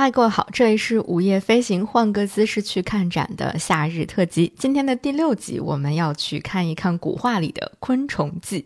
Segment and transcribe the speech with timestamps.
[0.00, 4.52] 嗨，各位好，这里是午夜飞行，换个姿势去看展的夏日特辑。
[4.56, 8.62] 今天的第六集，我们要去看一看古画里的昆虫记。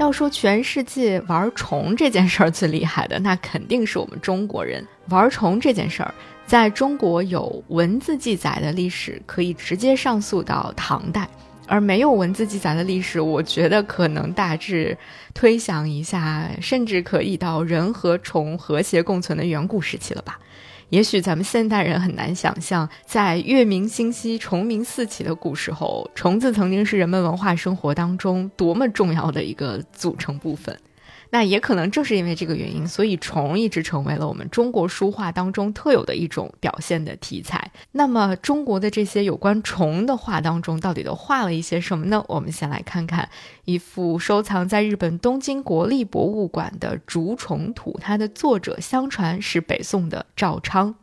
[0.00, 4.82] 要说全世界玩虫这件事儿最厉害的，那肯定是我们中国人。
[5.10, 6.14] 玩虫这件事儿，
[6.46, 11.28] 在中国有文字记载的历史，可以直接上溯到唐代。
[11.66, 14.96] 而没有文字记载的历史，我觉得可能大致
[15.32, 20.38] 推想一下，甚至可以到人和虫和谐共存的远古时期了吧？
[20.90, 30.78] 也许咱们现代人很难想象，在月明星稀、虫鸣四起的古时候，虫子曾经是人们文化生活当中多么重要的一个组成部分。
[31.34, 37.72] 那也可能正是因为这个原因，所以虫一直成为了我们中国书画当中特有的一种表现的题材。
[37.90, 42.24] 那么，中国的这些有关虫的画当中，到底都画了一些什么呢？
[42.28, 43.28] 我们先来看看
[43.64, 50.94] 一幅收藏在日本东京国立博物馆的《竹虫图》，它的作者相传是北宋的赵昌。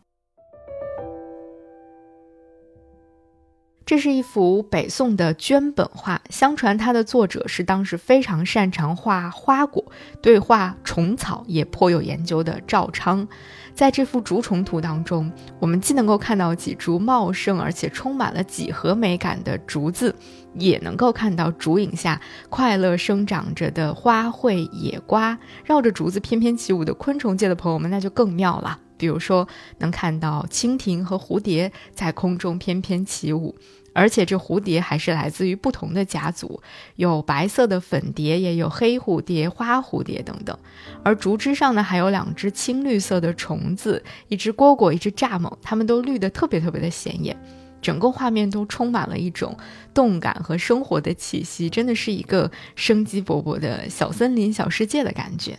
[3.91, 9.83] 这是一幅北宋的绢本画，相传它的作者是当时非常擅长画花果、
[10.21, 13.27] 对画虫草也颇有研究的赵昌。
[13.75, 20.15] 在这幅竹虫图当中，我们既能够看到几株茂盛而且充满了几何美感的竹子，
[20.53, 28.79] 也能够看到竹影下快乐生长着的花卉、野瓜，绕着竹子翩翩起舞的昆虫界的朋友们，那就更妙了。
[28.95, 29.47] 比如说，
[29.79, 33.53] 能看到蜻蜓和蝴蝶在空中翩翩起舞。
[33.93, 36.61] 而且这蝴蝶还是来自于不同的家族，
[36.95, 40.57] 有白色的粉蝶，也有黑蝴蝶、花蝴蝶等等。
[41.03, 47.35] 而竹枝上呢，还有两只青绿色的虫子，一只蝈蝈，一只蚱蜢，它们都绿得特别特别的显眼。
[47.81, 49.57] 整个画面都充满了一种
[49.91, 55.57] 动感和生活的气息，真的是一个生机勃勃的小森林、小世界的感觉。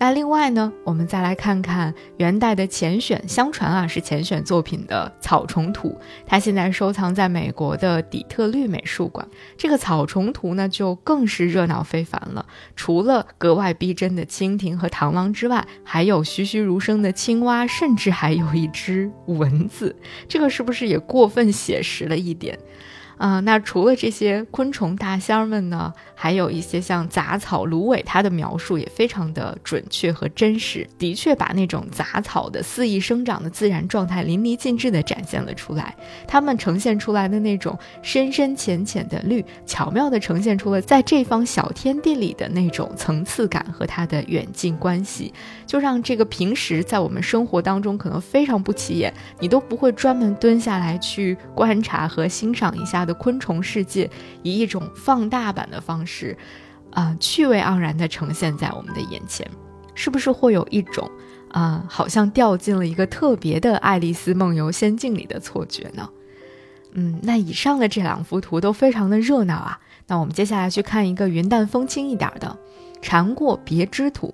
[0.00, 9.26] 那另外呢，我们再来看看元代的前选，相传啊是前选作品的草虫图，它现在收藏在美国的底特律美术馆。
[9.56, 12.46] 这个草虫图呢，就更是热闹非凡了。
[12.76, 19.96] 除了格外逼真的蜻蜓和螳螂之外，还有栩栩如生的青蛙，甚至还有一只蚊子。
[20.28, 22.56] 这个是不是也过分写实了一点？
[23.18, 35.96] 啊，那除了这些昆虫大仙儿们呢，还有一些像杂草、芦苇，它的描述也非常的准确和真实，的确把那种杂草的肆意生长的自然状态淋漓尽致地展现了出来。
[36.28, 45.34] 它们呈现出来的那种深深浅浅的绿，巧妙地呈现出了在这方小天地里的那种层次感和它的远近关系，
[45.66, 53.07] 就让这个平时在我们生活当中可能非常不起眼，你都不会专门蹲下来去观察和欣赏一下。
[53.08, 54.08] 的昆虫世界
[54.44, 56.36] 以一种放大版的方式，
[56.92, 59.44] 啊，趣味盎然地呈现在我们的眼前，
[59.94, 61.10] 是不是会有一种
[61.50, 66.08] 啊，好像掉进了一个特别的《爱丽丝梦游仙境》里的错觉呢？
[66.92, 69.80] 嗯，那以上的这两幅图都非常的热闹啊。
[70.06, 72.58] 那我们接下来去看一个云淡风轻一点的
[73.02, 74.28] 《禅过别枝图》。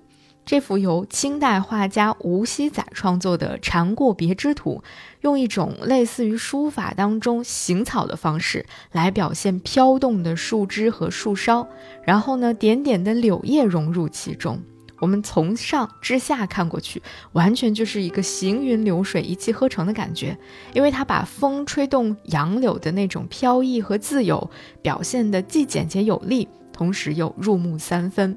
[0.47, 4.83] 这幅由清代画家吴熙载创作的《禅过别枝图》，
[5.23, 11.67] 用一种类似于书法当中行草的方式来表现飘动的树枝和树梢，
[12.05, 14.61] 然后呢，点点的柳叶融入其中。
[15.01, 20.37] 我们从上至下看过去，完全就是一个行云流水、一气呵成的感觉，
[20.75, 24.51] 因为它把风吹动杨柳的那种飘逸和自由
[24.83, 28.37] 表现得既简洁有力，同时又入木三分。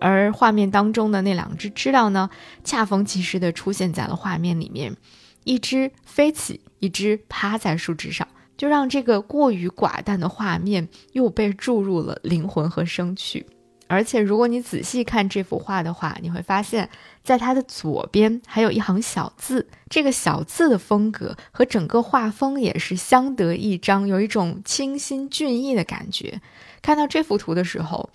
[0.00, 2.30] 而画面当中的那两只知了呢，
[2.64, 4.96] 恰逢其时的出现在了画面里面，
[5.44, 13.46] 一只飞起，一只趴在树枝上，就让这个过于寡淡的画面又被注入了灵魂和生趣。
[13.88, 16.88] 而且，如果你仔细看这幅画的话，你会发现
[17.22, 26.40] 在它的左边还有一行小字，这个小字的风格和整个画风也是相得益彰，有一种清新俊逸的感觉。
[26.80, 28.08] 看到这幅图的时候。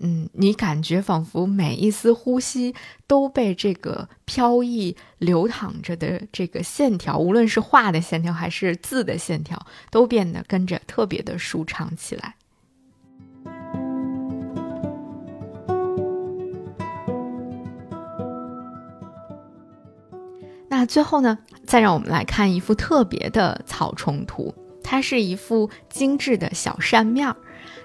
[0.00, 2.74] 嗯，你感觉仿佛每一丝呼吸
[3.06, 12.34] 都被这个飘逸流淌着的这个线条，无论是画的线条还是字的线条，都变得跟着特别的舒畅起来。
[20.70, 24.54] 那最后呢，再让我们来看一幅特别的草虫图，
[24.90, 27.36] 它是一副精致的小扇面儿。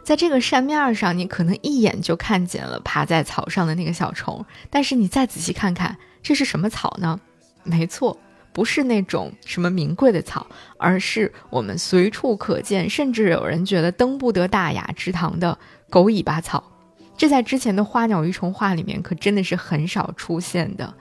[0.05, 7.19] 在这个扇面上，你可能一眼就看见了爬在草上的那个小虫，但是你再仔细看看，这是什么草呢？
[7.63, 8.17] 没错，
[8.53, 10.47] 不是那种什么名贵的草，
[10.77, 15.57] 而是我们随处可见，甚至有人觉得登不得大雅之堂的
[15.89, 16.63] 狗尾巴草。
[17.17, 20.93] 这在之前的花鸟鱼虫画里面可真的是很少出现的。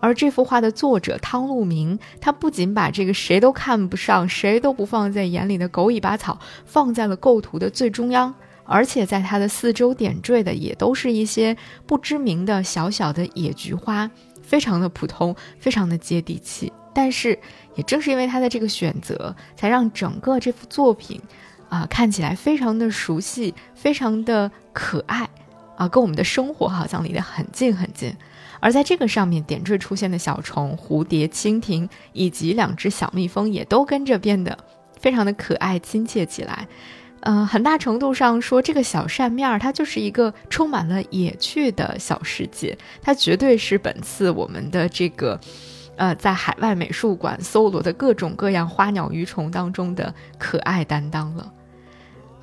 [0.00, 11.56] 而这幅画的作者汤路明，他不仅把这个谁都看不上、谁都不放在眼里的狗尾巴草放在了构图的最中央，而且在他的四周点缀的也都是一些
[11.86, 14.10] 不知名的小小的野菊花，
[14.42, 16.72] 非常的普通，非常的接地气。
[16.92, 17.38] 但是
[17.76, 21.20] 也正是因为他的这个选择，才让整个这幅作品，
[21.68, 25.28] 啊，看起来非常的熟悉，非常的可爱，
[25.76, 28.12] 啊，跟我们的生活好像离得很近很近。
[28.60, 34.56] 而在这个上面点缀出现的小虫、蝴蝶、蜻蜓以及两只小蜜蜂，也都跟着变得
[35.00, 36.68] 非常的可爱亲切起来。
[37.22, 45.38] 嗯，很大程度上说，这个小扇面儿它就是一个充满了野趣的小世界，它绝对是本次我们的这个，
[45.96, 51.52] 呃，在海外美术馆搜罗的各种各样花鸟鱼虫当中的可爱担当了。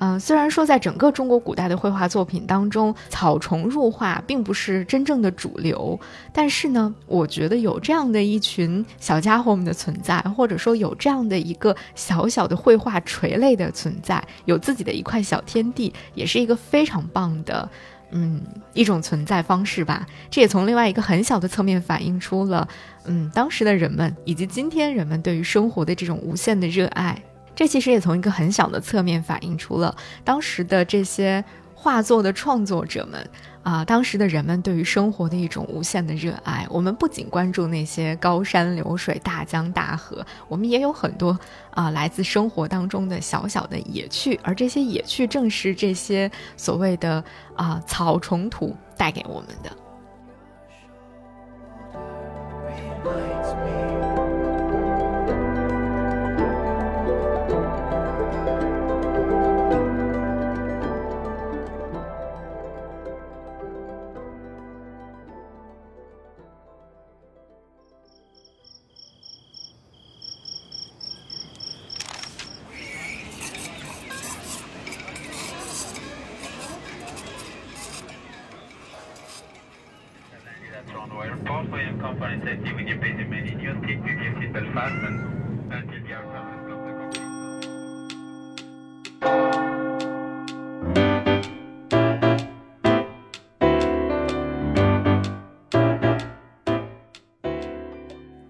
[0.00, 5.98] 嗯，虽然说在整个中国古代的绘画作品当中，草虫入画并不是真正的主流，
[6.32, 17.68] 但是呢，我觉得有这样的一群小家伙们的存在，或者说有这样的一个小小的绘画垂类的存在，有自己的一块小天地，也是一个非常棒的，
[18.12, 18.40] 嗯，
[18.74, 20.06] 一种存在方式吧。
[20.30, 22.68] 这也从另外一个很小的侧面反映出了，
[23.06, 27.20] 嗯，当时的人们以及今天人们对于生活的这种无限的热爱。
[27.58, 31.44] 这其实也从一个很小的侧面反映出了当时的这些
[31.74, 33.28] 画作的创作者们
[33.64, 36.64] 啊，当时的人们对于生活的一种无限的热爱。
[36.70, 41.36] 我们不仅关注那些高山流水、大江大河，我们也有很多
[41.70, 47.22] 啊来自生活当中的小小的野趣，而这些野趣正是这些所谓的
[47.56, 49.87] 啊草虫图带给我们的。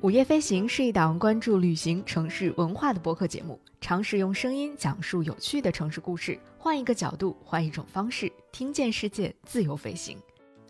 [0.01, 10.17] 午夜飞行是一档关注旅行、城市文化的播客节目，尝试用声音讲述有趣的城市故事，换一个角度，换一种方式，听见世界，自由飞行。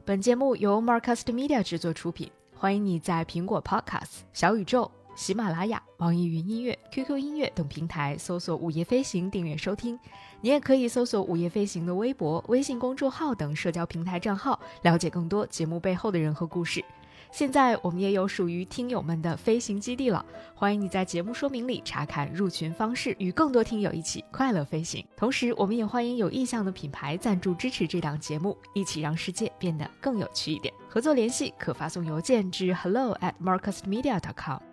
[0.08, 10.00] 本节目由 Marcast Media 制作出品，欢迎你在苹果 Podcast、小宇宙、喜马拉雅、网易云音乐、QQ 音乐等平台搜索“午夜飞行”订阅收听。
[10.40, 16.82] 你也可以搜索“午夜飞行”的微博、微信公众号等社交平台账号，了解更多节目背后的人和故事。
[17.30, 25.06] 现在我们也有属于听友们的飞行基地了，欢迎你在节目说明里查看入群方式，与更多听友一起快乐飞行。
[25.16, 30.72] 同时，我们也欢迎有意向的品牌赞助支持这档节目，一起让世界变得更有趣一点。
[30.88, 34.68] 合作联系可发送邮件至 hello at marcusmedia.com。